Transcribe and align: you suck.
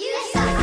you 0.00 0.12
suck. 0.32 0.53